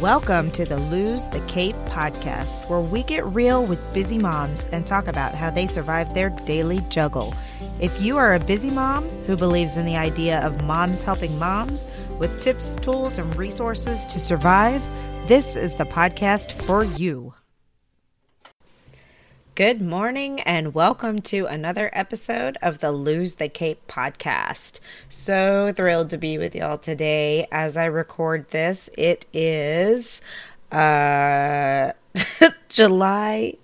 [0.00, 4.86] Welcome to the Lose the Cape podcast, where we get real with busy moms and
[4.86, 7.34] talk about how they survive their daily juggle.
[7.80, 11.88] If you are a busy mom who believes in the idea of moms helping moms
[12.20, 14.86] with tips, tools, and resources to survive,
[15.26, 17.34] this is the podcast for you.
[19.58, 24.78] Good morning and welcome to another episode of the Lose the Cape podcast.
[25.08, 28.88] So thrilled to be with y'all today as I record this.
[28.96, 30.22] It is
[30.70, 31.90] uh
[32.68, 33.54] July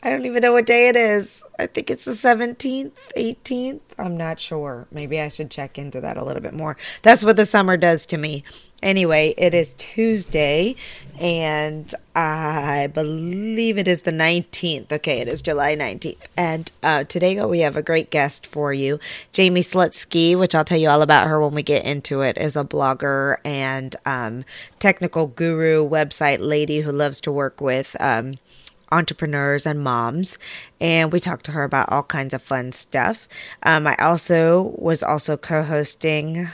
[0.00, 1.42] I don't even know what day it is.
[1.58, 3.80] I think it's the 17th, 18th.
[3.98, 4.86] I'm not sure.
[4.90, 6.76] Maybe I should check into that a little bit more.
[7.02, 8.44] That's what the summer does to me.
[8.82, 10.76] Anyway, it is Tuesday,
[11.18, 14.92] and I believe it is the 19th.
[14.92, 16.26] Okay, it is July 19th.
[16.36, 19.00] And uh, today we have a great guest for you.
[19.32, 22.54] Jamie Slutzky, which I'll tell you all about her when we get into it, is
[22.54, 24.44] a blogger and um,
[24.78, 27.96] technical guru, website lady who loves to work with.
[27.98, 28.34] Um,
[28.92, 30.38] entrepreneurs and moms
[30.80, 33.28] and we talked to her about all kinds of fun stuff.
[33.62, 36.48] Um, i also was also co-hosting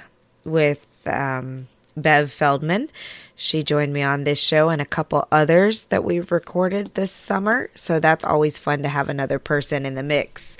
[0.44, 2.88] with um, bev feldman.
[3.34, 7.70] She joined me on this show and a couple others that we've recorded this summer
[7.74, 10.56] so that's always fun to have another person in the mix.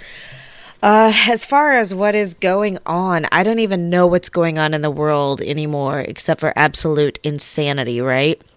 [0.83, 4.75] Uh, as far as what is going on, I don't even know what's going on
[4.75, 8.43] in the world anymore, except for absolute insanity, right?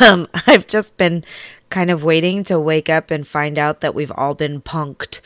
[0.00, 1.24] Um, I've just been
[1.74, 5.20] kind of waiting to wake up and find out that we've all been punked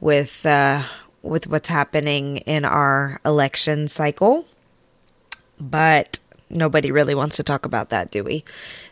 [0.00, 0.82] with uh,
[1.22, 4.44] with what's happening in our election cycle.
[5.60, 6.18] But
[6.50, 8.42] nobody really wants to talk about that, do we?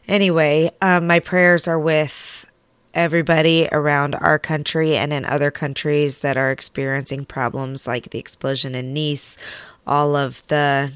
[0.06, 2.46] Anyway, um, my prayers are with
[2.94, 8.76] everybody around our country and in other countries that are experiencing problems like the explosion
[8.76, 9.36] in Nice,
[9.84, 10.92] all of the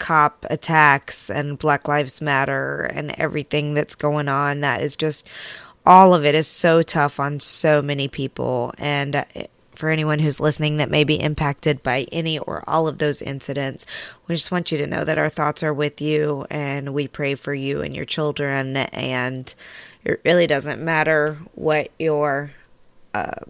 [0.00, 4.60] cop attacks and Black Lives Matter and everything that's going on.
[4.60, 5.24] That is just
[5.86, 8.74] all of it is so tough on so many people.
[8.78, 9.24] And uh,
[9.74, 13.86] for anyone who's listening that may be impacted by any or all of those incidents,
[14.26, 17.34] we just want you to know that our thoughts are with you and we pray
[17.34, 18.76] for you and your children.
[18.76, 19.54] And
[20.04, 22.50] it really doesn't matter what your
[23.14, 23.44] uh,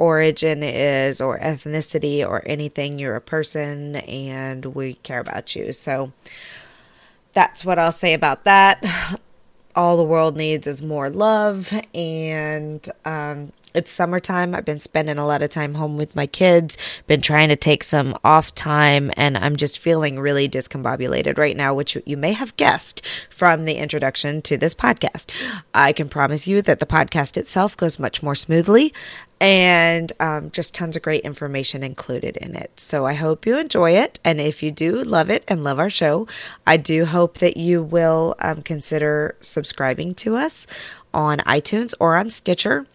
[0.00, 2.98] origin is or ethnicity or anything.
[2.98, 5.72] You're a person and we care about you.
[5.72, 6.12] So
[7.34, 8.84] that's what I'll say about that.
[9.76, 14.54] All the world needs is more love and um, it's summertime.
[14.54, 17.84] I've been spending a lot of time home with my kids, been trying to take
[17.84, 22.56] some off time, and I'm just feeling really discombobulated right now, which you may have
[22.56, 25.32] guessed from the introduction to this podcast.
[25.72, 28.92] I can promise you that the podcast itself goes much more smoothly
[29.40, 32.78] and um, just tons of great information included in it.
[32.78, 34.20] So I hope you enjoy it.
[34.22, 36.28] And if you do love it and love our show,
[36.66, 40.66] I do hope that you will um, consider subscribing to us
[41.14, 42.86] on iTunes or on Stitcher.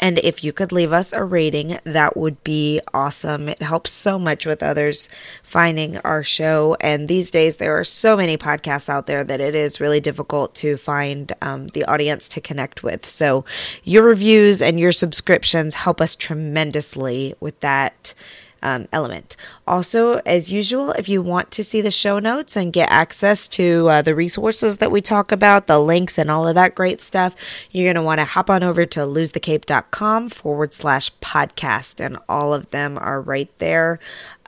[0.00, 3.48] And if you could leave us a rating, that would be awesome.
[3.48, 5.08] It helps so much with others
[5.44, 6.76] finding our show.
[6.80, 10.54] And these days, there are so many podcasts out there that it is really difficult
[10.56, 13.06] to find um, the audience to connect with.
[13.06, 13.44] So,
[13.84, 18.12] your reviews and your subscriptions help us tremendously with that
[18.62, 19.36] um, element.
[19.66, 23.88] Also, as usual, if you want to see the show notes and get access to
[23.88, 27.34] uh, the resources that we talk about, the links and all of that great stuff,
[27.70, 32.54] you're going to want to hop on over to losethecape.com forward slash podcast, and all
[32.54, 33.98] of them are right there.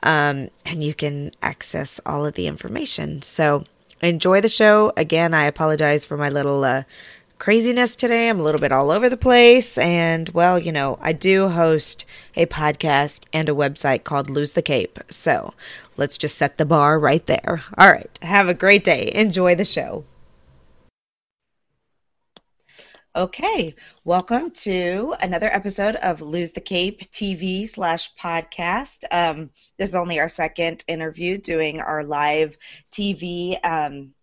[0.01, 3.21] Um, and you can access all of the information.
[3.21, 3.65] So,
[4.01, 4.93] enjoy the show.
[4.95, 6.83] Again, I apologize for my little uh,
[7.39, 8.29] craziness today.
[8.29, 9.77] I'm a little bit all over the place.
[9.77, 12.05] And, well, you know, I do host
[12.35, 14.99] a podcast and a website called Lose the Cape.
[15.09, 15.53] So
[15.97, 17.63] let's just set the bar right there.
[17.77, 18.19] All right.
[18.21, 19.11] Have a great day.
[19.15, 20.03] Enjoy the show.
[23.15, 23.75] Okay,
[24.05, 29.03] welcome to another episode of Lose the Cape TV slash podcast.
[29.09, 32.55] Um, this is only our second interview doing our live
[32.91, 34.13] TV um,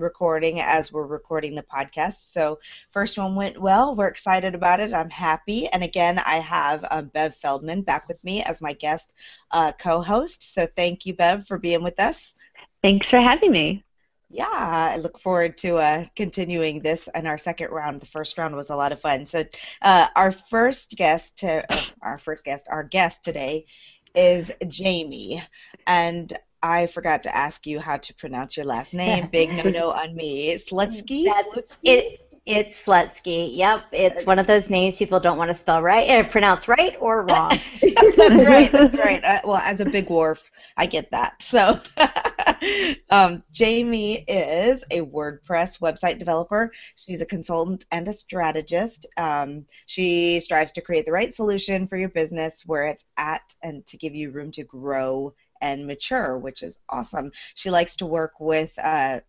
[0.00, 2.32] recording as we're recording the podcast.
[2.32, 2.58] So,
[2.90, 3.94] first one went well.
[3.96, 4.92] We're excited about it.
[4.94, 5.68] I'm happy.
[5.68, 9.12] And again, I have uh, Bev Feldman back with me as my guest
[9.52, 10.54] uh, co host.
[10.54, 12.34] So, thank you, Bev, for being with us.
[12.82, 13.84] Thanks for having me.
[14.30, 18.00] Yeah, I look forward to uh, continuing this in our second round.
[18.00, 19.26] The first round was a lot of fun.
[19.26, 19.44] So,
[19.82, 23.66] uh, our first guest, to, uh, our first guest, our guest today
[24.14, 25.42] is Jamie,
[25.86, 29.28] and I forgot to ask you how to pronounce your last name.
[29.32, 30.54] Big no no on me.
[30.56, 31.24] Slutzky?
[31.24, 33.50] That's, it, It's Slutzky.
[33.56, 36.96] Yep, it's one of those names people don't want to spell right, or pronounce right
[37.00, 37.50] or wrong.
[37.82, 38.72] that's right.
[38.72, 39.22] That's right.
[39.22, 40.42] Uh, well, as a Bigwarfe,
[40.76, 41.42] I get that.
[41.42, 41.80] So,
[43.10, 46.72] um, Jamie is a WordPress website developer.
[46.96, 49.06] She's a consultant and a strategist.
[49.16, 53.86] Um, she strives to create the right solution for your business where it's at and
[53.88, 57.32] to give you room to grow and mature, which is awesome.
[57.54, 59.20] She likes to work with uh,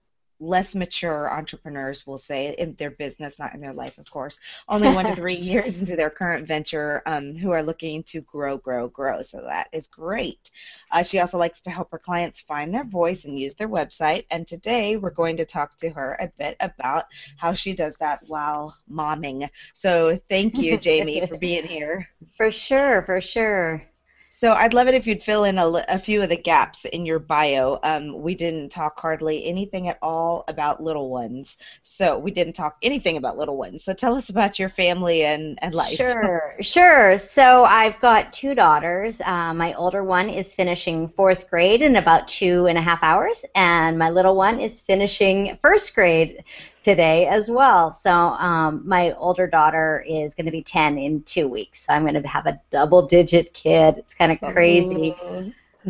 [0.41, 4.93] less mature entrepreneurs will say in their business, not in their life, of course, only
[4.93, 8.87] one to three years into their current venture, um, who are looking to grow, grow,
[8.87, 9.21] grow.
[9.21, 10.49] So that is great.
[10.91, 14.25] Uh, she also likes to help her clients find their voice and use their website.
[14.31, 17.05] And today we're going to talk to her a bit about
[17.37, 19.47] how she does that while momming.
[19.73, 22.09] So thank you, Jamie, for being here.
[22.35, 23.85] For sure, for sure.
[24.33, 27.05] So I'd love it if you'd fill in a, a few of the gaps in
[27.05, 27.79] your bio.
[27.83, 31.57] Um, we didn't talk hardly anything at all about little ones.
[31.83, 33.83] So we didn't talk anything about little ones.
[33.83, 35.97] So tell us about your family and, and life.
[35.97, 37.17] Sure, sure.
[37.17, 39.19] So I've got two daughters.
[39.19, 43.43] Uh, my older one is finishing fourth grade in about two and a half hours,
[43.53, 46.45] and my little one is finishing first grade
[46.83, 47.91] today as well.
[47.93, 51.85] So um, my older daughter is going to be 10 in two weeks.
[51.85, 53.97] So I'm going to have a double digit kid.
[53.97, 55.15] It's kind of crazy.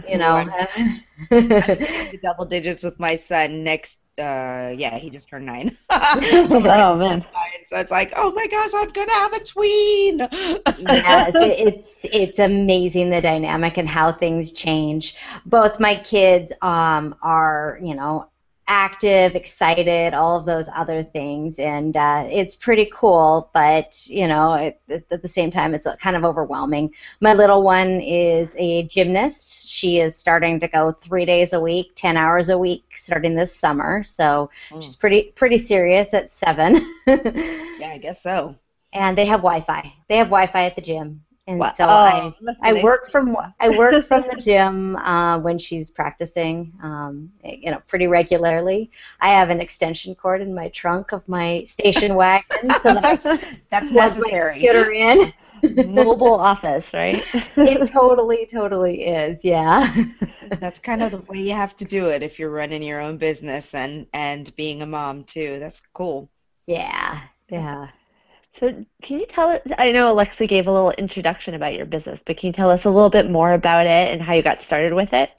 [0.07, 0.45] You know,
[1.29, 3.97] the double digits with my son next.
[4.17, 5.75] Uh, yeah, he just turned nine.
[5.89, 7.25] oh man!
[7.67, 10.19] So it's like, oh my gosh, I'm gonna have a tween.
[10.19, 15.17] yes, it's it's amazing the dynamic and how things change.
[15.45, 18.30] Both my kids um, are, you know,
[18.71, 23.49] active, excited, all of those other things, and uh, it's pretty cool.
[23.53, 26.93] But you know, it, at the same time, it's kind of overwhelming.
[27.19, 29.69] My little one is a gymnast.
[29.69, 33.53] She is starting to go three days a week, ten hours a week, starting this
[33.53, 34.03] summer.
[34.03, 34.81] So mm.
[34.81, 36.77] she's pretty pretty serious at seven.
[37.05, 38.55] yeah, I guess so.
[38.93, 39.93] And they have Wi-Fi.
[40.07, 41.25] They have Wi-Fi at the gym.
[41.47, 41.71] And wow.
[41.71, 46.71] so oh, I, I work from I work from the gym uh, when she's practicing,
[46.83, 48.91] um, you know, pretty regularly.
[49.19, 53.23] I have an extension cord in my trunk of my station wagon, so that's,
[53.71, 54.59] that's necessary.
[54.59, 55.33] Get her in.
[55.63, 57.23] Mobile office, right?
[57.33, 59.43] it totally, totally is.
[59.43, 59.93] Yeah.
[60.59, 63.17] that's kind of the way you have to do it if you're running your own
[63.17, 65.57] business and and being a mom too.
[65.59, 66.29] That's cool.
[66.67, 67.19] Yeah.
[67.49, 67.89] Yeah.
[68.59, 69.61] So, can you tell us?
[69.77, 72.85] I know Alexa gave a little introduction about your business, but can you tell us
[72.85, 75.31] a little bit more about it and how you got started with it?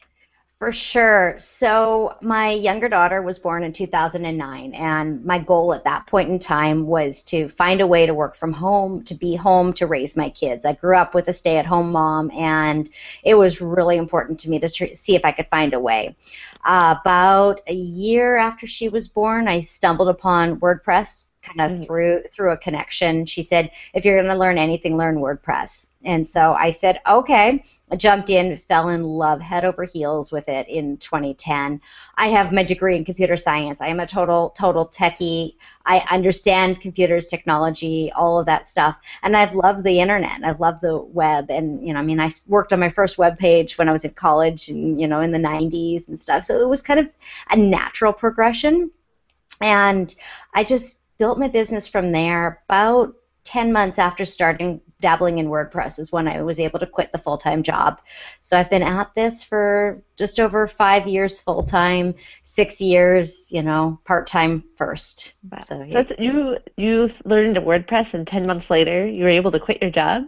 [0.63, 1.35] For sure.
[1.39, 6.39] So, my younger daughter was born in 2009, and my goal at that point in
[6.39, 10.17] time was to find a way to work from home, to be home, to raise
[10.17, 10.65] my kids.
[10.65, 12.89] I grew up with a stay at home mom, and
[13.25, 16.15] it was really important to me to tr- see if I could find a way.
[16.65, 21.85] Uh, about a year after she was born, I stumbled upon WordPress kind of mm-hmm.
[21.85, 23.27] through through a connection.
[23.27, 27.63] She said, "If you're going to learn anything, learn WordPress." And so I said, "Okay."
[27.91, 31.81] I jumped in, fell in love head over heels with it in 2010.
[32.17, 33.83] I have my degree in computer science.
[33.83, 35.57] I am a total total techie.
[35.85, 40.43] I understand computers, technology, all of that stuff, and I've loved the internet.
[40.45, 43.39] I've loved the web, and you know, I mean, I worked on my first web
[43.39, 46.45] page when I was in college, and you know, in the 90s and stuff.
[46.45, 47.09] So it was kind of
[47.51, 48.91] a natural progression.
[49.61, 50.15] And
[50.55, 52.65] I just built my business from there.
[52.69, 53.15] About
[53.45, 57.19] 10 months after starting dabbling in WordPress is when I was able to quit the
[57.19, 58.01] full time job.
[58.41, 63.63] So I've been at this for just over five years full time, six years, you
[63.63, 65.35] know, part time first.
[65.69, 66.03] So, yeah.
[66.19, 70.25] you you learned WordPress, and 10 months later, you were able to quit your job.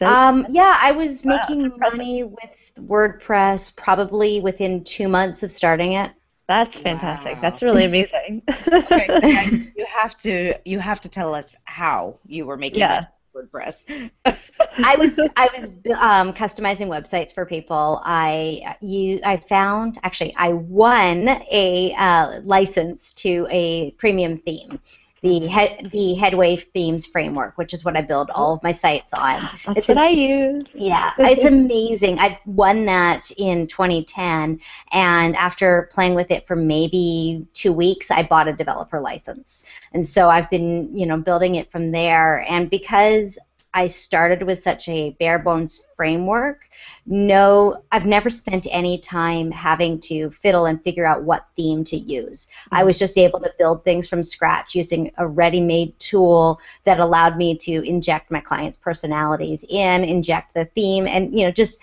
[0.00, 6.10] Um, yeah, I was making money with WordPress probably within two months of starting it.
[6.46, 7.36] That's fantastic.
[7.36, 7.40] Wow.
[7.40, 8.42] That's really amazing.
[8.70, 13.06] okay, you have to you have to tell us how you were making yeah.
[13.34, 14.10] WordPress.
[14.84, 18.00] I was I was um, customizing websites for people.
[18.04, 24.78] I you I found actually I won a uh, license to a premium theme
[25.24, 29.10] the head, the Headway themes framework, which is what I build all of my sites
[29.14, 29.48] on.
[29.64, 30.66] That's it's what a, I use.
[30.74, 32.18] Yeah, it's amazing.
[32.18, 34.60] I won that in 2010,
[34.92, 39.62] and after playing with it for maybe two weeks, I bought a developer license,
[39.92, 42.44] and so I've been you know building it from there.
[42.46, 43.38] And because
[43.74, 46.68] I started with such a bare bones framework.
[47.06, 51.96] No, I've never spent any time having to fiddle and figure out what theme to
[51.96, 52.46] use.
[52.46, 52.76] Mm-hmm.
[52.76, 57.00] I was just able to build things from scratch using a ready made tool that
[57.00, 61.80] allowed me to inject my clients' personalities in, inject the theme, and, you know, just.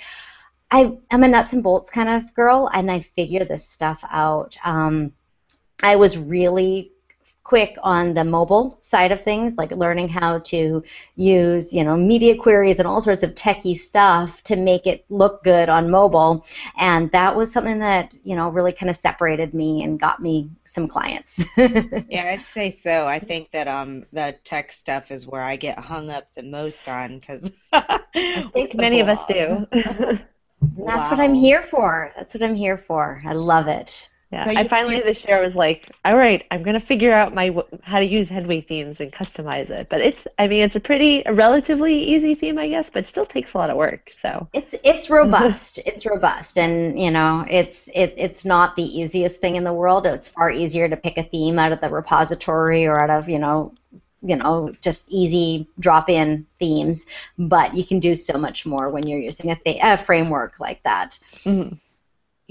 [0.74, 4.56] I, am a nuts and bolts kind of girl, and I figure this stuff out.
[4.64, 5.12] Um,
[5.84, 6.91] I was really
[7.52, 10.82] quick on the mobile side of things, like learning how to
[11.18, 15.44] use, you know, media queries and all sorts of techie stuff to make it look
[15.44, 16.46] good on mobile.
[16.78, 20.50] And that was something that, you know, really kind of separated me and got me
[20.64, 21.44] some clients.
[21.58, 23.06] yeah, I'd say so.
[23.06, 26.88] I think that um the tech stuff is where I get hung up the most
[26.88, 28.00] on because I
[28.54, 29.10] think many blog.
[29.10, 29.68] of us do.
[30.86, 31.12] That's wow.
[31.12, 32.14] what I'm here for.
[32.16, 33.22] That's what I'm here for.
[33.26, 34.11] I love it.
[34.32, 37.54] Yeah, so I finally this year was like, all right, I'm gonna figure out my
[37.82, 39.88] how to use Headway themes and customize it.
[39.90, 43.26] But it's, I mean, it's a pretty a relatively easy theme, I guess, but still
[43.26, 44.10] takes a lot of work.
[44.22, 45.80] So it's it's robust.
[45.86, 50.06] it's robust, and you know, it's it it's not the easiest thing in the world.
[50.06, 53.38] It's far easier to pick a theme out of the repository or out of you
[53.38, 53.74] know
[54.24, 57.06] you know just easy drop in themes
[57.40, 60.82] but you can do so much more when you're using a, th- a framework like
[60.84, 61.74] that mm-hmm.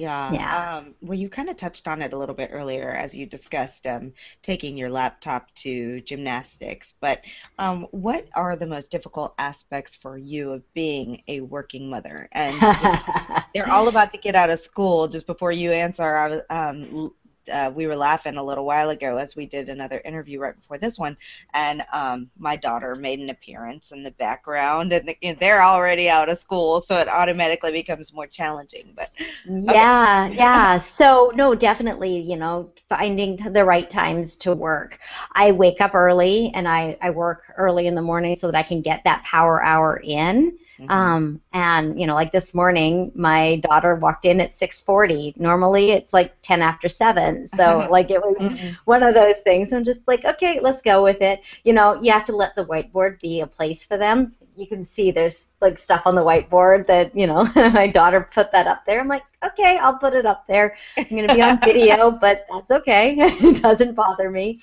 [0.00, 0.33] Yeah.
[0.33, 0.76] yeah.
[0.78, 3.87] Um, well, you kind of touched on it a little bit earlier as you discussed
[3.87, 6.95] um, taking your laptop to gymnastics.
[7.00, 7.21] But
[7.59, 12.28] um, what are the most difficult aspects for you of being a working mother?
[12.33, 12.54] And
[13.54, 15.07] they're all about to get out of school.
[15.07, 17.12] Just before you answer, I was um,
[17.52, 20.78] uh, we were laughing a little while ago as we did another interview right before
[20.78, 21.16] this one,
[21.54, 25.62] and um, my daughter made an appearance in the background, and the, you know, they're
[25.62, 28.92] already out of school, so it automatically becomes more challenging.
[28.97, 29.11] But
[29.44, 30.78] yeah, yeah.
[30.78, 34.99] So no, definitely, you know, finding the right times to work.
[35.32, 38.62] I wake up early and I I work early in the morning so that I
[38.62, 40.59] can get that power hour in.
[40.80, 40.90] Mm-hmm.
[40.90, 45.38] Um, and you know, like this morning, my daughter walked in at 6:40.
[45.38, 47.46] Normally, it's like 10 after 7.
[47.46, 48.75] So like it was mm-hmm.
[48.87, 49.72] one of those things.
[49.72, 51.40] I'm just like, okay, let's go with it.
[51.64, 54.34] You know, you have to let the whiteboard be a place for them.
[54.56, 58.50] You can see there's like stuff on the whiteboard that you know my daughter put
[58.52, 59.00] that up there.
[59.00, 60.76] I'm like, okay, I'll put it up there.
[60.96, 63.16] I'm gonna be on video, but that's okay.
[63.18, 64.60] it doesn't bother me.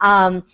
[0.00, 0.44] Um,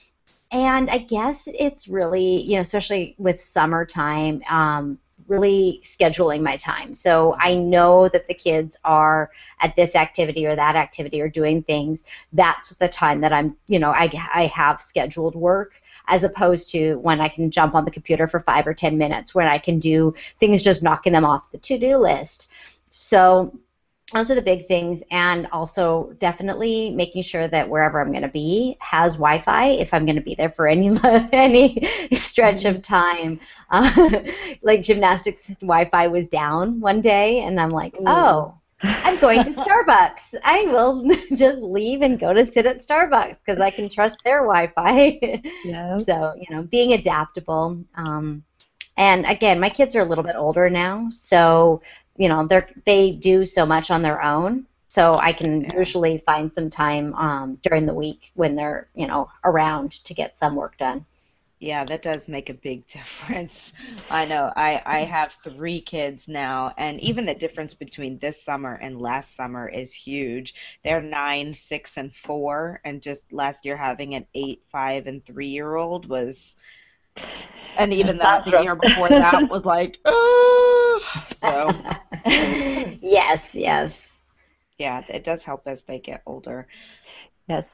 [0.50, 6.94] and I guess it's really, you know, especially with summertime, um, really scheduling my time.
[6.94, 9.30] So I know that the kids are
[9.60, 12.04] at this activity or that activity or doing things.
[12.32, 16.96] That's the time that I'm, you know, I, I have scheduled work as opposed to
[16.96, 19.78] when I can jump on the computer for five or ten minutes when I can
[19.78, 22.52] do things just knocking them off the to do list.
[22.88, 23.58] So
[24.14, 28.28] those are the big things and also definitely making sure that wherever i'm going to
[28.28, 30.90] be has wi-fi if i'm going to be there for any
[31.32, 33.40] any stretch of time.
[33.70, 34.20] Uh,
[34.62, 40.34] like gymnastics wi-fi was down one day and i'm like oh i'm going to starbucks.
[40.44, 44.42] I will just leave and go to sit at starbucks because i can trust their
[44.42, 45.42] wi-fi.
[45.64, 46.00] Yeah.
[46.02, 48.44] so you know being adaptable um,
[48.96, 51.82] and again my kids are a little bit older now so
[52.18, 54.66] you know they they do so much on their own.
[54.88, 55.76] So i can yeah.
[55.76, 60.36] usually find some time um, during the week when they're you know around to get
[60.36, 61.04] some work done.
[61.58, 63.72] Yeah that does make a big difference.
[64.10, 64.52] I know.
[64.56, 69.34] I i have three kids now and even the difference between this summer and last
[69.34, 70.54] summer is huge.
[70.84, 75.48] They're nine six and four and just last year having an eight five and three
[75.48, 76.56] year old was
[77.78, 81.00] and even that the year before that was like, oh.
[81.40, 81.72] so.
[83.00, 84.18] yes, yes.
[84.78, 86.66] Yeah, it does help as they get older.
[87.48, 87.64] Yes.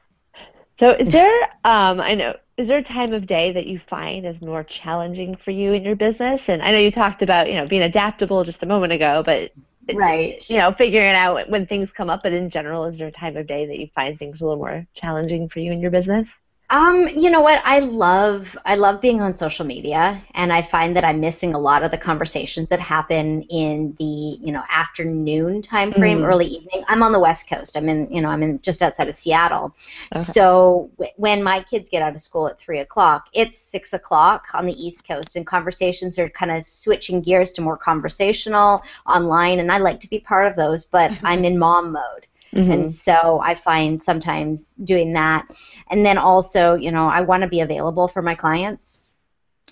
[0.78, 4.26] So, is there, um, I know, is there a time of day that you find
[4.26, 6.40] is more challenging for you in your business?
[6.49, 9.52] And I know you talked about, you know, being adaptable just a moment ago, but
[9.94, 12.22] right, you know, figuring out when things come up.
[12.22, 14.58] But in general, is there a time of day that you find things a little
[14.58, 16.26] more challenging for you in your business?
[16.72, 17.60] Um, you know what?
[17.66, 21.58] I love I love being on social media, and I find that I'm missing a
[21.58, 24.04] lot of the conversations that happen in the
[24.40, 26.26] you know afternoon time frame, mm.
[26.26, 26.82] early evening.
[26.88, 27.76] I'm on the West Coast.
[27.76, 29.76] I'm in you know I'm in just outside of Seattle.
[30.16, 30.24] Okay.
[30.24, 34.46] So w- when my kids get out of school at three o'clock, it's six o'clock
[34.54, 39.58] on the East Coast, and conversations are kind of switching gears to more conversational online,
[39.58, 42.26] and I like to be part of those, but I'm in mom mode.
[42.54, 42.71] Mm-hmm.
[42.71, 45.49] And so I find sometimes doing that.
[45.90, 48.99] And then also, you know, I want to be available for my clients.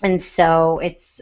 [0.03, 1.21] And so it's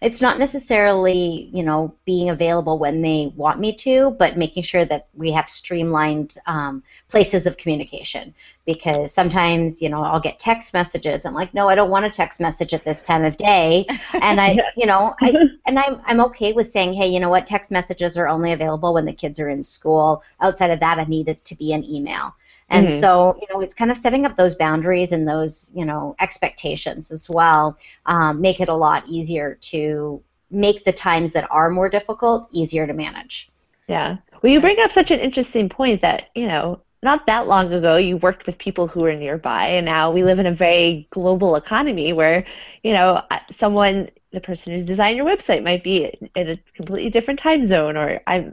[0.00, 4.84] it's not necessarily you know being available when they want me to but making sure
[4.84, 8.34] that we have streamlined um, places of communication.
[8.66, 11.24] Because sometimes you know i'll get text messages.
[11.24, 13.86] I'm like no i don't want a text message at this time of day.
[14.20, 15.34] And i you know I,
[15.66, 17.46] and I'm, I'm okay with saying hey you know what?
[17.46, 20.22] Text messages are only available when the kids are in school.
[20.40, 22.34] Outside of that i need it to be an email
[22.70, 23.00] and mm-hmm.
[23.00, 27.10] so, you know, it's kind of setting up those boundaries and those, you know, expectations
[27.10, 31.88] as well, um, make it a lot easier to make the times that are more
[31.88, 33.50] difficult easier to manage.
[33.88, 34.18] Yeah.
[34.42, 37.96] Well, you bring up such an interesting point that, you know, not that long ago
[37.96, 41.56] you worked with people who were nearby and now we live in a very global
[41.56, 42.44] economy where
[42.82, 43.22] you know
[43.58, 47.96] someone the person who's designed your website might be in a completely different time zone
[47.96, 48.52] or i'm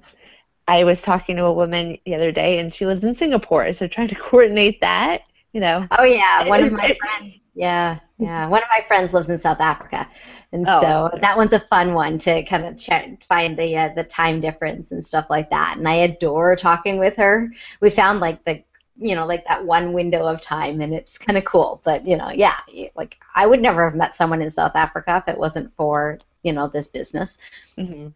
[0.67, 3.87] i was talking to a woman the other day and she lives in singapore so
[3.87, 5.21] trying to coordinate that
[5.53, 9.29] you know oh yeah one of my friends yeah yeah one of my friends lives
[9.29, 10.07] in south africa
[10.55, 11.19] and oh, so okay.
[11.19, 14.93] that one's a fun one to kind of check, find the uh, the time difference
[14.93, 15.75] and stuff like that.
[15.77, 17.51] And I adore talking with her.
[17.81, 18.63] We found like the
[18.97, 21.81] you know like that one window of time, and it's kind of cool.
[21.83, 22.55] But you know, yeah,
[22.95, 26.53] like I would never have met someone in South Africa if it wasn't for you
[26.53, 27.37] know this business.
[27.77, 28.07] Mm-hmm.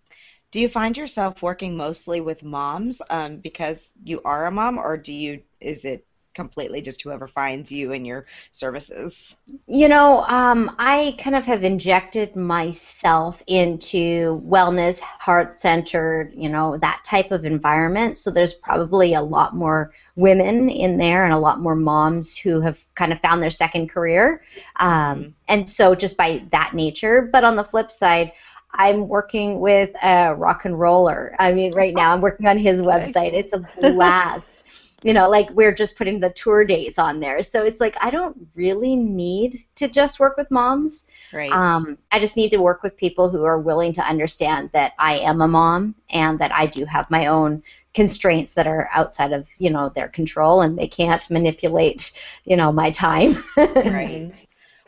[0.52, 4.98] Do you find yourself working mostly with moms um, because you are a mom, or
[4.98, 9.36] do you is it completely just whoever finds you and your services?
[9.68, 16.78] You know, um, I kind of have injected myself into wellness, heart centered, you know,
[16.78, 18.18] that type of environment.
[18.18, 22.62] So there's probably a lot more women in there and a lot more moms who
[22.62, 24.42] have kind of found their second career.
[24.78, 25.30] Um, mm-hmm.
[25.48, 27.22] and so just by that nature.
[27.22, 28.32] But on the flip side,
[28.72, 31.36] I'm working with a rock and roller.
[31.40, 33.34] I mean, right now I'm working on his website.
[33.34, 34.60] It's a blast
[35.04, 37.42] you know, like we're just putting the tour dates on there.
[37.44, 41.06] So it's like I don't really need to just work with moms.
[41.32, 41.52] Right.
[41.52, 45.20] Um, I just need to work with people who are willing to understand that I
[45.20, 49.48] am a mom and that I do have my own constraints that are outside of
[49.58, 52.12] you know their control and they can't manipulate
[52.44, 53.38] you know my time.
[53.58, 54.34] right.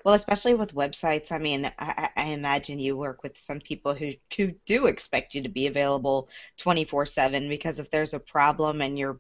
[0.04, 4.14] Well, especially with websites, I mean, I, I, imagine you work with some people who,
[4.36, 8.98] who do expect you to be available 24 7 because if there's a problem and
[8.98, 9.20] you're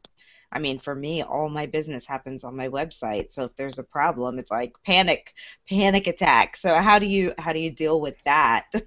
[0.52, 3.32] I mean, for me, all my business happens on my website.
[3.32, 5.34] So if there's a problem, it's like panic,
[5.70, 6.58] panic attack.
[6.58, 8.66] So how do you how do you deal with that?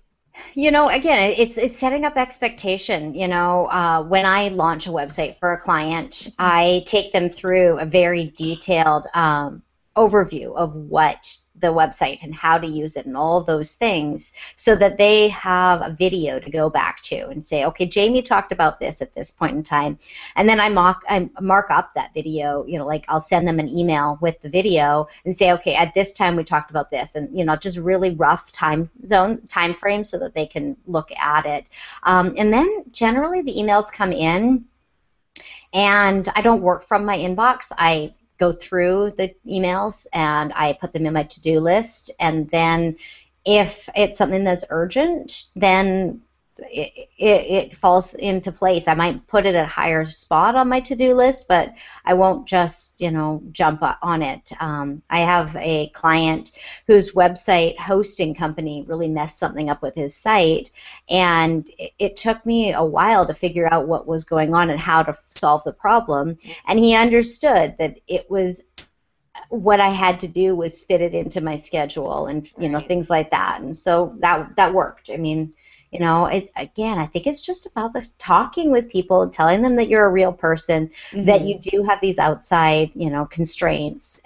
[0.55, 3.15] You know, again, it's it's setting up expectation.
[3.15, 7.79] You know, uh, when I launch a website for a client, I take them through
[7.79, 9.63] a very detailed um,
[9.97, 14.75] overview of what the website and how to use it and all those things so
[14.75, 18.81] that they have a video to go back to and say, okay, Jamie talked about
[18.81, 19.97] this at this point in time.
[20.35, 23.61] And then I mark, I mark up that video, you know, like I'll send them
[23.61, 27.15] an email with the video and say, okay, at this time we talked about this
[27.15, 31.11] and, you know, just really rough time zone, time frame so that they can look
[31.13, 31.67] at it.
[32.03, 34.65] Um, and then generally the emails come in
[35.73, 37.71] and I don't work from my inbox.
[37.77, 42.11] I go through the emails and I put them in my to do list.
[42.19, 42.97] And then
[43.45, 46.23] if it's something that's urgent, then
[46.59, 48.87] it, it, it, falls into place.
[48.87, 52.47] I might put it at a higher spot on my to-do list, but I won't
[52.47, 54.53] just, you know, jump on it.
[54.61, 56.53] Um, I have a client
[56.87, 60.71] whose website hosting company really messed something up with his site,
[61.09, 64.79] and it, it took me a while to figure out what was going on and
[64.79, 66.39] how to solve the problem.
[66.67, 68.63] And he understood that it was
[69.49, 73.11] what I had to do was fit it into my schedule and you know things
[73.11, 73.61] like that.
[73.61, 75.11] And so that that worked.
[75.13, 75.53] I mean
[75.95, 79.77] you know it's again i think it's just about the talking with people telling them
[79.77, 81.25] that you're a real person mm-hmm.
[81.25, 84.21] that you do have these outside you know constraints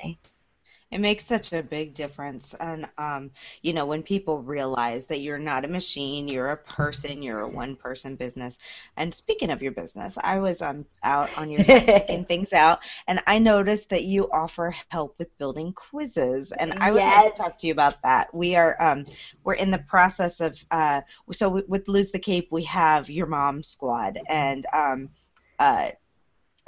[0.91, 2.55] it makes such a big difference.
[2.59, 7.21] And, um, you know, when people realize that you're not a machine, you're a person,
[7.23, 8.59] you're a one person business.
[8.97, 12.79] And speaking of your business, I was um, out on your site checking things out,
[13.07, 16.53] and I noticed that you offer help with building quizzes.
[16.53, 17.25] And I would yes.
[17.25, 18.33] like to talk to you about that.
[18.33, 19.05] We are, um,
[19.45, 23.63] we're in the process of, uh, so with Lose the Cape, we have your mom
[23.63, 24.19] squad.
[24.27, 25.11] And, um,
[25.59, 25.91] uh,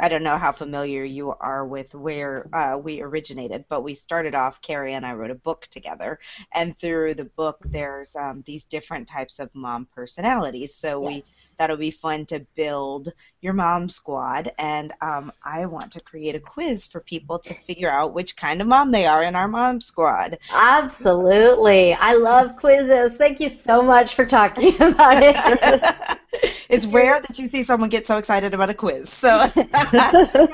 [0.01, 4.35] I don't know how familiar you are with where uh, we originated, but we started
[4.35, 4.63] off.
[4.63, 6.19] Kerry and I wrote a book together,
[6.55, 10.75] and through the book, there's um, these different types of mom personalities.
[10.75, 11.53] So yes.
[11.53, 16.35] we that'll be fun to build your mom squad, and um, I want to create
[16.35, 19.49] a quiz for people to figure out which kind of mom they are in our
[19.49, 20.39] mom squad.
[20.51, 23.17] Absolutely, I love quizzes.
[23.17, 26.17] Thank you so much for talking about it.
[26.69, 29.09] it's rare that you see someone get so excited about a quiz.
[29.09, 29.63] So you,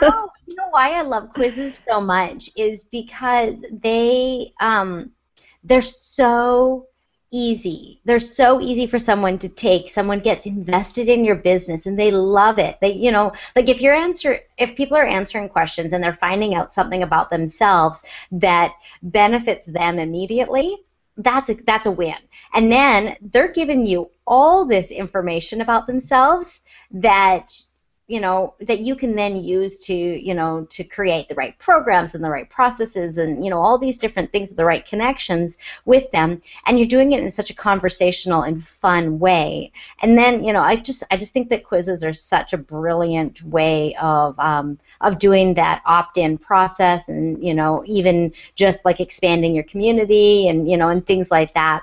[0.00, 5.12] know, you know why I love quizzes so much is because they um,
[5.64, 6.88] they're so
[7.32, 8.00] easy.
[8.04, 9.90] They're so easy for someone to take.
[9.90, 12.78] Someone gets invested in your business and they love it.
[12.80, 16.54] They, you know, like if you're answer if people are answering questions and they're finding
[16.54, 20.76] out something about themselves that benefits them immediately,
[21.16, 22.16] that's a, that's a win.
[22.54, 27.52] And then they're giving you all this information about themselves that
[28.08, 32.14] you know that you can then use to you know to create the right programs
[32.14, 36.10] and the right processes and you know all these different things the right connections with
[36.12, 36.40] them.
[36.66, 39.72] And you're doing it in such a conversational and fun way.
[40.02, 43.42] And then you know i just i just think that quizzes are such a brilliant
[43.42, 49.54] way of um, of doing that opt-in process and you know even just like expanding
[49.54, 51.82] your community and you know and things like that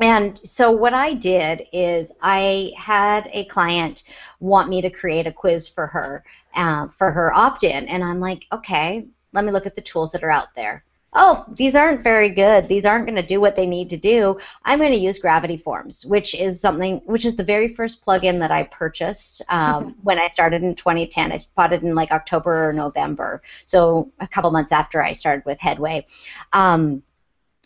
[0.00, 4.02] and so what I did is I had a client
[4.40, 8.44] want me to create a quiz for her uh, for her opt-in, and I'm like,
[8.52, 10.84] okay, let me look at the tools that are out there.
[11.18, 12.68] Oh, these aren't very good.
[12.68, 14.38] These aren't going to do what they need to do.
[14.64, 18.38] I'm going to use Gravity Forms, which is something, which is the very first plugin
[18.40, 21.32] that I purchased um, when I started in 2010.
[21.32, 25.46] I bought it in like October or November, so a couple months after I started
[25.46, 26.06] with Headway.
[26.52, 27.02] Um,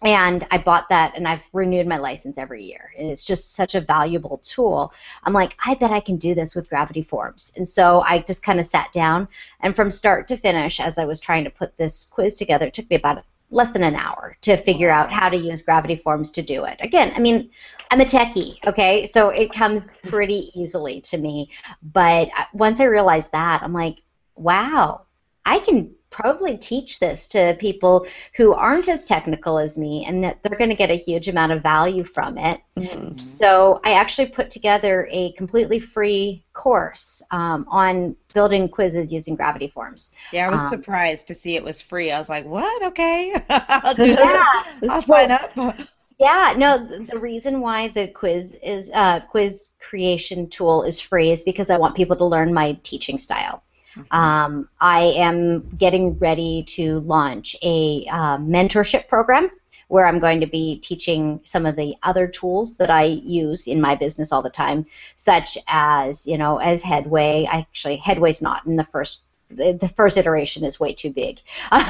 [0.03, 2.93] and I bought that and I've renewed my license every year.
[2.99, 4.95] And it's just such a valuable tool.
[5.25, 7.53] I'm like, I bet I can do this with Gravity Forms.
[7.57, 9.29] And so I just kind of sat down
[9.61, 12.75] and from start to finish, as I was trying to put this quiz together, it
[12.75, 16.31] took me about less than an hour to figure out how to use Gravity Forms
[16.31, 16.79] to do it.
[16.81, 17.51] Again, I mean,
[17.91, 19.09] I'm a techie, okay?
[19.09, 21.51] So it comes pretty easily to me.
[21.83, 23.99] But uh, once I realized that, I'm like,
[24.37, 25.03] wow,
[25.45, 30.43] I can probably teach this to people who aren't as technical as me and that
[30.43, 32.61] they're going to get a huge amount of value from it.
[32.79, 33.13] Mm-hmm.
[33.13, 39.69] So I actually put together a completely free course um, on building quizzes using Gravity
[39.69, 40.13] Forms.
[40.33, 42.11] Yeah, I was um, surprised to see it was free.
[42.11, 42.83] I was like, what?
[42.89, 43.35] Okay.
[43.49, 44.79] I'll do that.
[44.89, 45.51] I'll sign up.
[46.21, 51.45] Yeah, no, the reason why the quiz is uh, quiz creation tool is free is
[51.45, 53.63] because I want people to learn my teaching style.
[53.97, 54.17] Mm-hmm.
[54.17, 59.51] Um, I am getting ready to launch a uh, mentorship program
[59.89, 63.81] where I'm going to be teaching some of the other tools that I use in
[63.81, 67.49] my business all the time, such as, you know, as Headway.
[67.51, 71.41] Actually, Headway's not in the first the first iteration is way too big.
[71.73, 71.83] uh,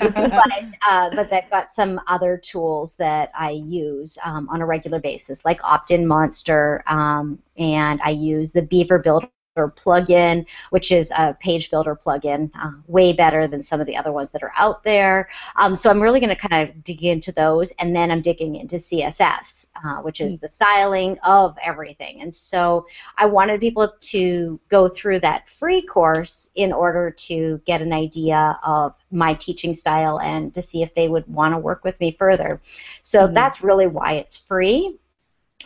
[0.00, 4.98] but, uh, but they've got some other tools that I use um, on a regular
[4.98, 11.34] basis, like Opt-in Monster, um, and I use the Beaver Builder plugin, which is a
[11.34, 14.84] page builder plugin, uh, way better than some of the other ones that are out
[14.84, 15.28] there.
[15.56, 18.56] Um, so I'm really going to kind of dig into those, and then I'm digging
[18.56, 20.38] into CSS, uh, which is hmm.
[20.40, 22.20] the styling of everything.
[22.20, 22.86] And so
[23.16, 28.58] I wanted people to go through that free course in order to get an idea
[28.64, 32.12] of my teaching style and to see if they would want to work with me
[32.12, 32.60] further.
[33.02, 33.34] So mm-hmm.
[33.34, 34.99] that's really why it's free.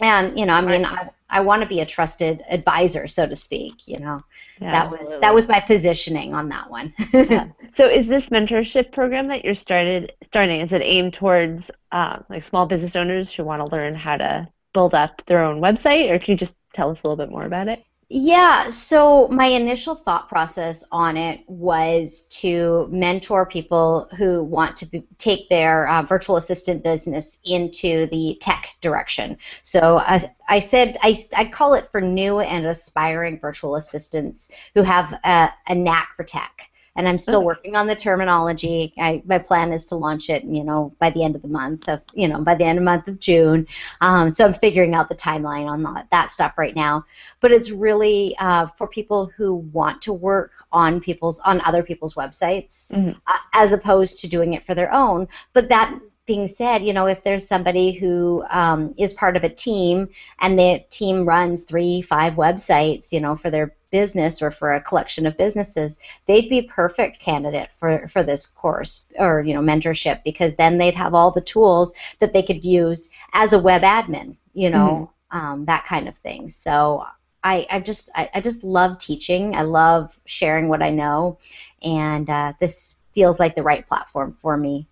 [0.01, 3.35] And you know, I mean, I, I want to be a trusted advisor, so to
[3.35, 3.87] speak.
[3.87, 4.23] You know,
[4.61, 5.13] yeah, that absolutely.
[5.13, 6.93] was that was my positioning on that one.
[7.13, 7.49] yeah.
[7.77, 10.61] So, is this mentorship program that you're started starting?
[10.61, 14.49] Is it aimed towards uh, like small business owners who want to learn how to
[14.73, 17.47] build up their own website, or can you just tell us a little bit more
[17.47, 17.85] about it?
[18.09, 24.87] Yeah, so my initial thought process on it was to mentor people who want to
[24.87, 29.39] be, take their uh, virtual assistant business into the tech direction.
[29.63, 34.83] So I, I said I, I call it for new and aspiring virtual assistants who
[34.83, 38.95] have a, a knack for tech and I'm still working on the terminology.
[38.99, 41.89] I, my plan is to launch it, you know, by the end of the month
[41.89, 43.67] of, you know, by the end of the month of June.
[44.01, 47.05] Um, so I'm figuring out the timeline on that, that stuff right now.
[47.41, 52.15] But it's really uh, for people who want to work on people's on other people's
[52.15, 53.19] websites, mm-hmm.
[53.27, 55.29] uh, as opposed to doing it for their own.
[55.53, 59.49] But that being said, you know, if there's somebody who um, is part of a
[59.49, 60.09] team
[60.39, 64.81] and the team runs three, five websites, you know, for their business or for a
[64.81, 70.25] collection of businesses, they'd be perfect candidate for, for this course or, you know, mentorship
[70.25, 74.37] because then they'd have all the tools that they could use as a web admin,
[74.55, 75.39] you know, mm-hmm.
[75.39, 76.49] um, that kind of thing.
[76.49, 77.05] So
[77.45, 79.55] I, I just I, I, just love teaching.
[79.55, 81.39] I love sharing what I know,
[81.83, 84.89] and uh, this feels like the right platform for me.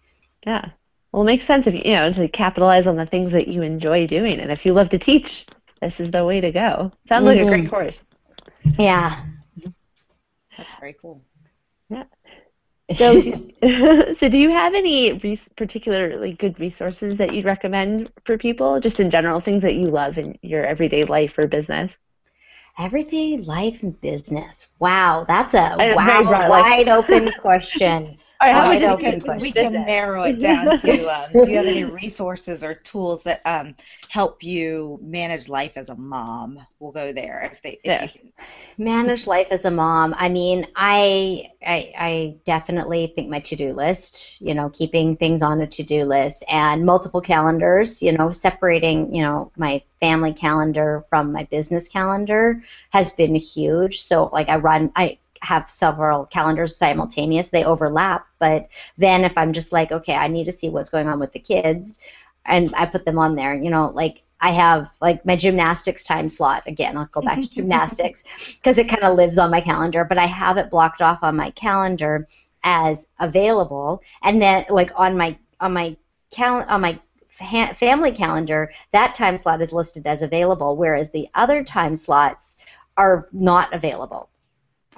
[0.46, 0.68] Yeah.
[1.12, 4.06] Well, it makes sense if you know to capitalize on the things that you enjoy
[4.06, 5.46] doing, and if you love to teach,
[5.80, 6.90] this is the way to go.
[7.08, 7.26] Sounds mm-hmm.
[7.26, 7.70] like a great mm-hmm.
[7.70, 7.96] course.
[8.78, 9.22] Yeah,
[10.56, 11.22] that's very cool.
[11.90, 12.04] Yeah.
[12.96, 13.20] So,
[14.20, 19.00] so do you have any re- particularly good resources that you'd recommend for people, just
[19.00, 21.90] in general, things that you love in your everyday life or business?
[22.78, 24.68] Everyday life and business.
[24.78, 28.18] Wow, that's a wow, wide open question.
[28.50, 31.84] Wide we open can, we can narrow it down to um, do you have any
[31.84, 33.74] resources or tools that um,
[34.08, 36.58] help you manage life as a mom?
[36.78, 38.02] We'll go there if they if Yeah.
[38.02, 38.32] you can.
[38.78, 44.40] manage life as a mom i mean I, I i definitely think my to-do list
[44.40, 49.22] you know keeping things on a to-do list and multiple calendars you know separating you
[49.22, 54.90] know my family calendar from my business calendar has been huge so like i run
[54.96, 60.28] i have several calendars simultaneous they overlap but then if i'm just like okay i
[60.28, 62.00] need to see what's going on with the kids
[62.46, 66.28] and i put them on there you know like I have like my gymnastics time
[66.28, 66.96] slot again.
[66.96, 68.24] I'll go back to gymnastics
[68.56, 71.36] because it kind of lives on my calendar, but I have it blocked off on
[71.36, 72.26] my calendar
[72.64, 75.96] as available, and then like on my on my
[76.32, 81.28] cal- on my fa- family calendar, that time slot is listed as available, whereas the
[81.34, 82.56] other time slots
[82.96, 84.28] are not available.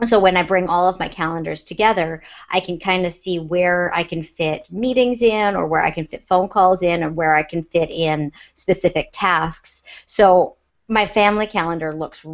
[0.02, 3.94] So when I bring all of my calendars together, I can kind of see where
[3.94, 7.34] I can fit meetings in, or where I can fit phone calls in, or where
[7.34, 9.84] I can fit in specific tasks.
[10.06, 10.56] So
[10.88, 12.26] my family calendar looks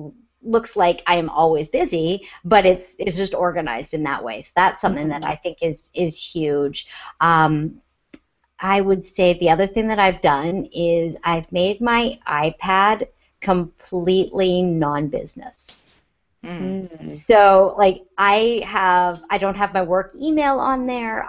[0.42, 4.40] looks like I am always busy, but it's it's just organized in that way.
[4.40, 6.88] So that's something that I think is is huge.
[7.20, 7.82] Um,
[8.58, 13.08] I would say the other thing that I've done is I've made my iPad
[13.40, 15.89] completely non-business.
[16.44, 16.98] Mm.
[16.98, 21.28] So like I have I don't have my work email on there.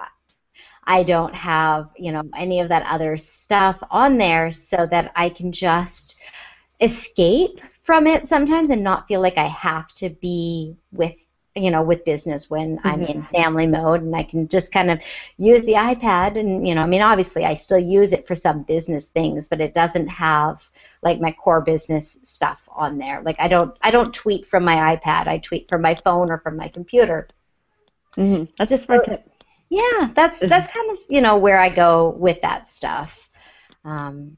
[0.84, 5.30] I don't have, you know, any of that other stuff on there so that I
[5.30, 6.20] can just
[6.80, 11.16] escape from it sometimes and not feel like I have to be with
[11.56, 15.02] you know with business when I'm in family mode and I can just kind of
[15.38, 18.64] use the iPad and you know I mean obviously I still use it for some
[18.64, 20.70] business things but it doesn't have
[21.02, 23.22] like my core business stuff on there.
[23.22, 25.28] Like I don't I don't tweet from my iPad.
[25.28, 27.28] I tweet from my phone or from my computer.
[28.16, 29.20] Hmm That's Just so-
[29.70, 33.30] yeah, that's that's kind of you know where I go with that stuff.
[33.84, 34.38] Um,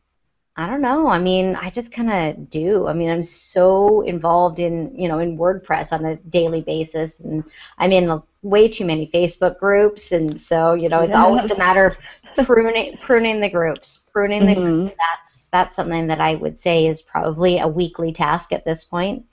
[0.56, 1.08] I don't know.
[1.08, 2.88] I mean, I just kind of do.
[2.88, 7.44] I mean, I'm so involved in you know in WordPress on a daily basis, and
[7.80, 11.24] I'm in way too many Facebook groups, and so you know it's Yeah.
[11.24, 11.98] always a matter of
[12.46, 14.94] pruning pruning the groups, pruning the Mhm.
[15.00, 19.26] that's that's something that I would say is probably a weekly task at this point.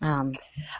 [0.00, 0.38] Um,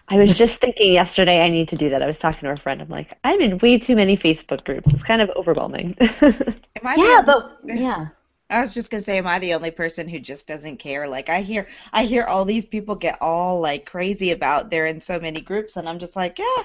[0.09, 2.03] I was just thinking yesterday I need to do that.
[2.03, 2.81] I was talking to a friend.
[2.83, 4.89] I'm like, I'm in way too many Facebook groups.
[4.93, 5.97] It's kind of overwhelming.
[6.01, 8.09] Am I the yeah, but yeah.
[8.53, 11.09] I was just gonna say, am I the only person who just doesn't care?
[11.09, 15.01] Like I hear, I hear all these people get all like crazy about they're in
[15.01, 16.63] so many groups, and I'm just like, yeah,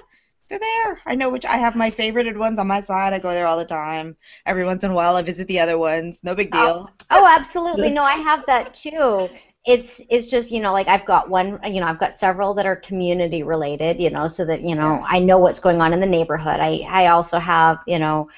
[0.49, 0.99] they're there.
[1.05, 3.13] I know which I have my favorited ones on my side.
[3.13, 4.17] I go there all the time.
[4.45, 6.19] Every once in a while, I visit the other ones.
[6.23, 6.91] No big oh, deal.
[7.09, 7.91] Oh, absolutely.
[7.91, 9.29] No, I have that too.
[9.65, 12.65] It's it's just you know like I've got one you know I've got several that
[12.65, 15.99] are community related you know so that you know I know what's going on in
[15.99, 16.59] the neighborhood.
[16.61, 18.29] I I also have you know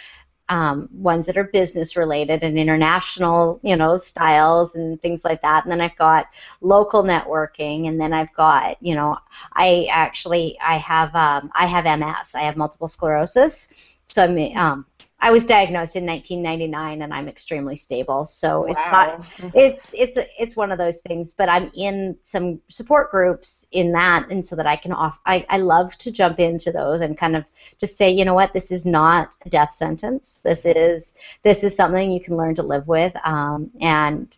[0.50, 5.64] um, ones that are business related and international you know styles and things like that.
[5.64, 6.28] And then I've got
[6.62, 9.18] local networking and then I've got you know
[9.54, 12.36] I actually I have um, I have MS.
[12.36, 13.98] I have multiple sclerosis.
[14.08, 14.86] So I'm um,
[15.22, 18.26] I was diagnosed in 1999 and I'm extremely stable.
[18.26, 23.12] So it's not it's it's it's one of those things but i'm in some support
[23.12, 26.72] groups in that and so that i can off I, I love to jump into
[26.72, 27.46] those and kind of
[27.80, 31.76] just say you know what this is not a death sentence this is this is
[31.76, 34.36] something you can learn to live with um, and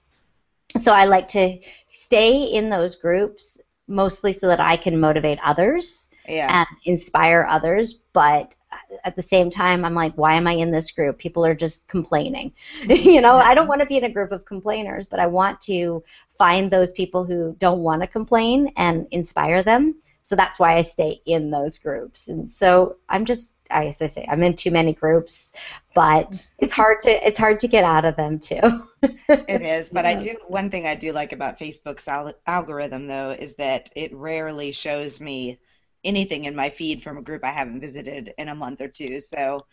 [0.79, 1.59] so i like to
[1.91, 6.65] stay in those groups mostly so that i can motivate others Yeah.
[6.65, 8.55] and inspire others but
[9.03, 11.17] at the same time i'm like why am i in this group?
[11.17, 12.53] People are just complaining.
[12.89, 15.59] You know i don't want to be in a group of complainers but i want
[15.61, 19.95] to find those people who don't want to complain and inspire them.
[20.25, 22.27] So that's why i stay in those groups.
[22.27, 25.53] And so i'm just as i say i'm in too many groups
[25.93, 28.59] but it's hard to it's hard to get out of them too.
[29.29, 33.31] It is, but I do one thing I do like about Facebook's al- algorithm though
[33.31, 35.59] is that it rarely shows me
[36.03, 39.19] anything in my feed from a group I haven't visited in a month or two.
[39.19, 39.65] So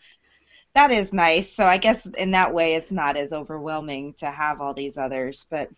[0.73, 1.53] that is nice.
[1.55, 5.45] So I guess in that way it's not as overwhelming to have all these others,
[5.49, 5.69] but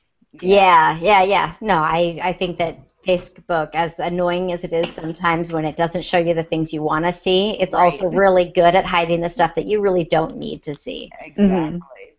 [0.42, 1.56] Yeah, yeah, yeah.
[1.62, 6.04] No, I, I think that Facebook, as annoying as it is sometimes when it doesn't
[6.04, 7.76] show you the things you want to see, it's Right.
[7.76, 11.14] also really good at hiding the stuff that you really don't need to see.
[11.22, 12.18] Exactly.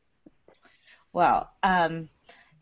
[1.13, 2.09] Well, um,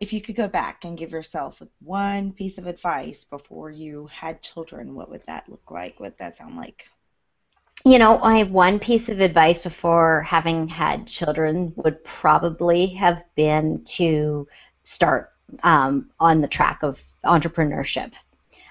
[0.01, 4.43] if you could go back and give yourself one piece of advice before you had
[4.43, 6.01] children, what would that look like?
[6.01, 6.89] What would that sound like?
[7.85, 13.85] You know, my one piece of advice before having had children would probably have been
[13.97, 14.47] to
[14.83, 15.33] start
[15.63, 18.13] um, on the track of entrepreneurship.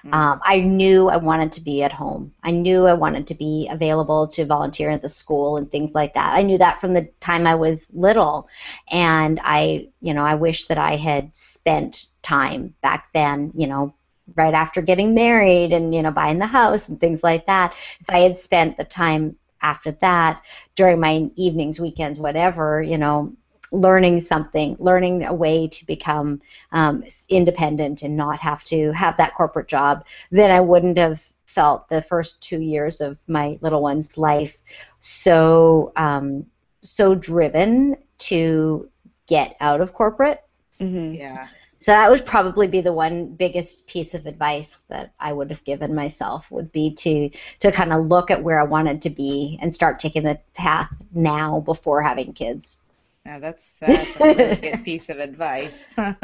[0.04, 0.14] Mm-hmm.
[0.14, 2.32] Um, I knew I wanted to be at home.
[2.42, 6.14] I knew I wanted to be available to volunteer at the school and things like
[6.14, 6.34] that.
[6.34, 8.48] I knew that from the time I was little,
[8.90, 13.94] and I, you know, I wish that I had spent time back then, you know,
[14.36, 17.74] right after getting married and you know buying the house and things like that.
[18.00, 20.42] If I had spent the time after that
[20.74, 23.34] during my evenings, weekends, whatever, you know,
[23.72, 26.40] learning something, learning a way to become
[26.72, 31.88] um, independent and not have to have that corporate job, then I wouldn't have felt
[31.88, 34.58] the first two years of my little one's life
[35.00, 36.46] so um,
[36.82, 38.88] so driven to
[39.26, 40.42] get out of corporate.
[40.80, 41.14] Mm-hmm.
[41.14, 41.48] Yeah.
[41.78, 45.64] So that would probably be the one biggest piece of advice that I would have
[45.64, 47.30] given myself would be to
[47.60, 50.94] to kind of look at where I wanted to be and start taking the path
[51.12, 52.82] now before having kids.
[53.26, 55.84] Yeah, that's that's a really good piece of advice.
[55.98, 56.14] yeah.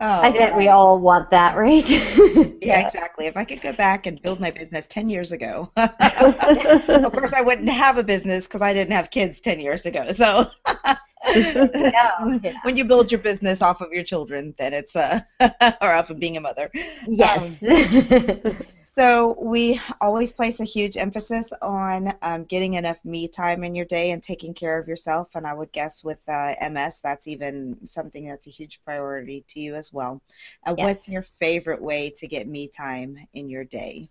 [0.00, 1.88] oh, I think we all want that, right?
[1.90, 3.26] yeah, yeah, exactly.
[3.26, 7.40] If I could go back and build my business ten years ago, of course I
[7.40, 10.12] wouldn't have a business because I didn't have kids ten years ago.
[10.12, 10.46] So,
[11.34, 12.10] yeah,
[12.62, 15.20] when you build your business off of your children, then it's uh,
[15.80, 16.70] or off of being a mother.
[17.06, 17.62] Yes.
[17.62, 18.56] Um,
[18.94, 23.86] so we always place a huge emphasis on um, getting enough me time in your
[23.86, 25.30] day and taking care of yourself.
[25.34, 29.60] And I would guess with uh, MS, that's even something that's a huge priority to
[29.60, 30.22] you as well.
[30.64, 30.84] Uh, yes.
[30.84, 34.08] What's your favorite way to get me time in your day?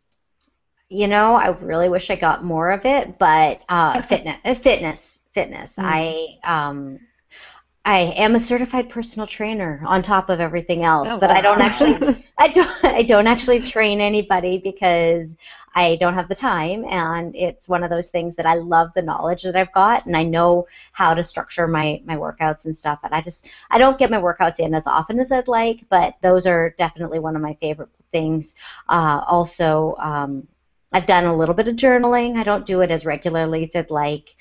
[0.89, 5.77] You know, I really wish I got more of it, but uh, fitness, fitness, fitness.
[5.77, 5.83] Mm.
[5.85, 6.99] I um,
[7.85, 11.35] I am a certified personal trainer on top of everything else, oh, but wow.
[11.35, 15.35] I don't actually I don't I don't actually train anybody because
[15.75, 19.01] I don't have the time and it's one of those things that I love the
[19.01, 22.99] knowledge that I've got and I know how to structure my my workouts and stuff
[23.03, 26.15] and I just I don't get my workouts in as often as I'd like, but
[26.21, 28.55] those are definitely one of my favorite things.
[28.87, 30.47] Uh, also, um,
[30.93, 32.37] I've done a little bit of journaling.
[32.37, 34.35] I don't do it as regularly as I'd like.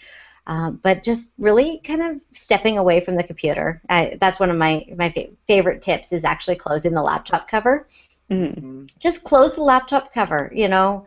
[0.47, 3.81] Um, but just really kind of stepping away from the computer.
[3.89, 7.87] I, that's one of my my fa- favorite tips is actually closing the laptop cover.
[8.31, 8.87] Mm-hmm.
[8.99, 10.51] Just close the laptop cover.
[10.53, 11.07] You know,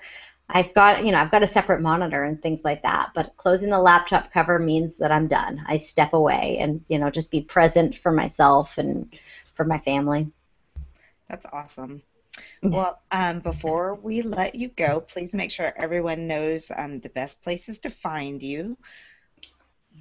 [0.49, 3.11] I've got you know I've got a separate monitor and things like that.
[3.13, 5.61] But closing the laptop cover means that I'm done.
[5.67, 9.13] I step away and you know just be present for myself and
[9.53, 10.31] for my family.
[11.27, 12.01] That's awesome.
[12.61, 17.41] Well, um, before we let you go, please make sure everyone knows um, the best
[17.41, 18.77] places to find you.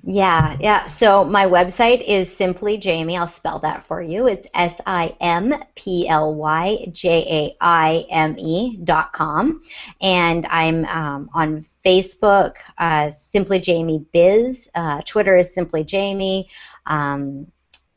[0.06, 0.84] Yeah, yeah.
[0.84, 3.16] So my website is simply Jaime.
[3.16, 4.26] I'll spell that for you.
[4.26, 9.62] It's S I M P L Y J A I M E dot com,
[10.02, 14.68] and I'm um, on Facebook, uh, simply Jaime Biz.
[14.74, 16.50] Uh, Twitter is simply Jaime.
[16.84, 17.46] Um,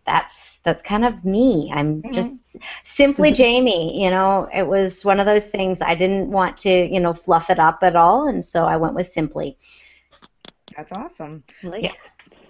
[0.06, 1.70] that's that's kind of me.
[1.74, 2.14] I'm mm-hmm.
[2.14, 4.02] just simply Jaime.
[4.02, 7.50] You know, it was one of those things I didn't want to, you know, fluff
[7.50, 9.58] it up at all, and so I went with simply.
[10.78, 11.44] That's awesome.
[11.64, 11.94] Yeah.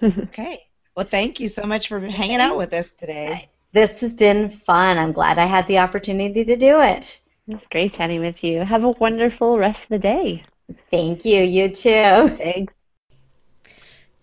[0.03, 0.63] okay.
[0.95, 3.49] Well, thank you so much for hanging out with us today.
[3.71, 4.97] This has been fun.
[4.97, 7.21] I'm glad I had the opportunity to do it.
[7.47, 8.59] It's great chatting with you.
[8.59, 10.43] Have a wonderful rest of the day.
[10.91, 11.41] Thank you.
[11.41, 12.35] You too.
[12.37, 12.73] Thanks.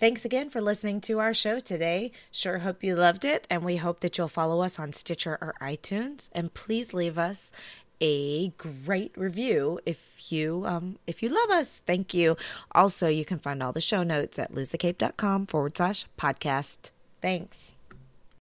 [0.00, 2.10] Thanks again for listening to our show today.
[2.30, 5.54] Sure hope you loved it, and we hope that you'll follow us on Stitcher or
[5.62, 6.28] iTunes.
[6.32, 7.52] And please leave us
[8.00, 11.82] a great review if you um, if you love us.
[11.86, 12.36] Thank you.
[12.72, 16.90] Also, you can find all the show notes at losethecape.com forward slash podcast.
[17.20, 17.73] Thanks.